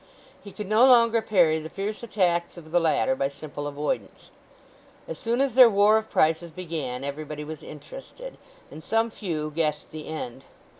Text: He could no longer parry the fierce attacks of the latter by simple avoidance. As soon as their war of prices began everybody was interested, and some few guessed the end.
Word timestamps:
He 0.43 0.51
could 0.51 0.65
no 0.65 0.83
longer 0.87 1.21
parry 1.21 1.59
the 1.59 1.69
fierce 1.69 2.01
attacks 2.01 2.57
of 2.57 2.71
the 2.71 2.79
latter 2.79 3.13
by 3.15 3.27
simple 3.27 3.67
avoidance. 3.67 4.31
As 5.07 5.19
soon 5.19 5.39
as 5.41 5.53
their 5.53 5.69
war 5.69 5.99
of 5.99 6.09
prices 6.09 6.49
began 6.49 7.03
everybody 7.03 7.43
was 7.43 7.61
interested, 7.61 8.39
and 8.71 8.83
some 8.83 9.11
few 9.11 9.51
guessed 9.51 9.91
the 9.91 10.07
end. 10.07 10.45